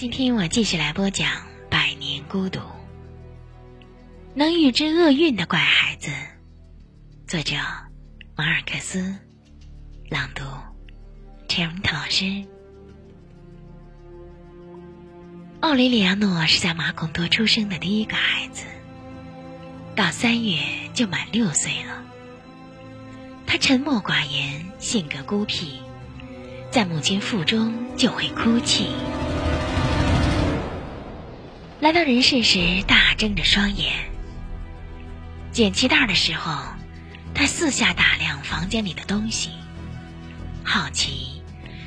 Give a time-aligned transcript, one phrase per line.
[0.00, 1.28] 今天我继续来播讲
[1.68, 2.58] 《百年孤独》，
[4.34, 6.10] 能预知厄运的怪孩子。
[7.26, 7.56] 作者：
[8.34, 9.14] 马尔克斯，
[10.08, 10.42] 朗读：
[11.48, 12.46] 陈荣涛老师。
[15.60, 18.64] 奥雷里亚诺是在马孔多出生的第一个孩子，
[19.94, 20.60] 到三月
[20.94, 22.02] 就满六岁了。
[23.46, 25.74] 他沉默寡言，性格孤僻，
[26.70, 28.86] 在母亲腹中就会哭泣。
[31.80, 33.94] 来到人世时，大睁着双眼。
[35.50, 36.62] 捡鸡蛋的时候，
[37.34, 39.48] 他四下打量房间里的东西，
[40.62, 41.40] 好奇，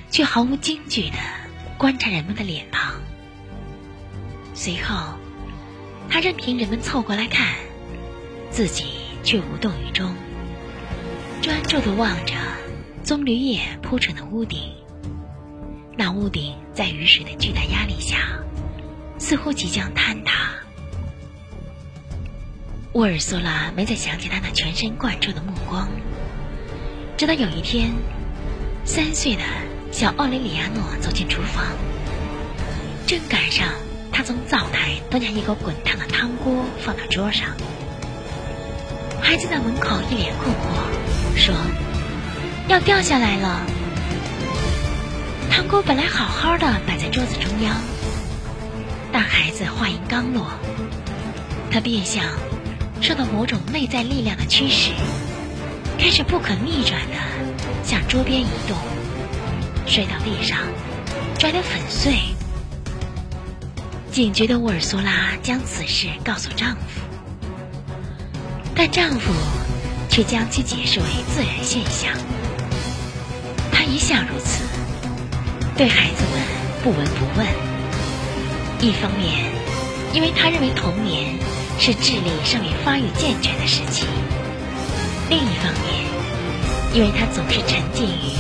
[0.10, 1.18] 却毫无惊惧的
[1.78, 2.96] 观察人们的脸庞。
[4.56, 5.14] 随后，
[6.10, 7.54] 他任凭人们凑过来看，
[8.50, 8.86] 自己
[9.24, 10.16] 却无动于衷，
[11.40, 12.34] 专注的望着
[13.04, 14.74] 棕榈叶铺成的屋顶。
[15.96, 18.18] 那屋顶在雨水的巨大压力下。
[19.18, 20.52] 似乎即将坍塌。
[22.94, 25.88] 沃尔苏拉没再想起他那全神贯注的目光，
[27.18, 27.92] 直到有一天，
[28.86, 29.42] 三岁的
[29.92, 31.66] 小奥雷里亚诺走进厨房，
[33.08, 33.68] 正赶上
[34.12, 37.50] 他从灶台端下一口滚烫的汤锅放到桌上。
[39.22, 41.56] 孩子在门口一脸困惑，说
[42.70, 43.66] ：“要掉下来了。”
[45.50, 47.76] 汤锅本来好好的摆在桌子中央。
[49.14, 50.48] 但孩子话音刚落，
[51.70, 52.26] 他便像
[53.00, 54.92] 受到某种内在力量的驱使，
[56.00, 57.16] 开始不可逆转的
[57.84, 58.76] 向桌边移动，
[59.86, 60.58] 摔到地上，
[61.38, 62.16] 摔得粉碎。
[64.12, 67.02] 警觉的沃尔苏拉将此事告诉丈夫，
[68.76, 69.32] 但丈夫
[70.10, 72.12] 却将其解释为自然现象。
[73.72, 74.64] 他一向如此，
[75.78, 76.42] 对孩子们
[76.84, 77.73] 不闻不问。
[78.84, 79.50] 一方面，
[80.12, 81.40] 因为他认为童年
[81.80, 84.04] 是智力尚未发育健全的时期；
[85.30, 86.04] 另一方面，
[86.94, 88.36] 因为他总是沉浸于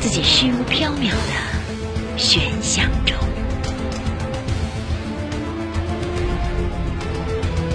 [0.00, 3.14] 自己虚无缥缈的玄想中。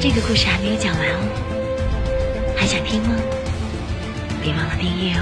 [0.02, 3.10] 这个故事还没有讲完哦，还想听吗？
[4.42, 5.22] 别忘了订阅哦。